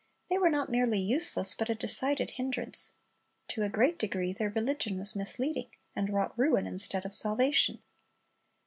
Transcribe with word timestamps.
They 0.31 0.39
were 0.39 0.49
not 0.49 0.71
merely 0.71 0.97
useless, 0.99 1.53
but 1.53 1.69
a 1.69 1.75
decided 1.75 2.31
hindrance. 2.31 2.93
To 3.49 3.61
a 3.61 3.69
great 3.69 3.99
degree 3.99 4.33
their 4.33 4.49
religion 4.49 4.97
was 4.97 5.15
misleading, 5.15 5.69
and 5.95 6.09
wrought 6.11 6.35
ruin 6.35 6.65
instead 6.65 7.05
of 7.05 7.13
salvation. 7.13 7.83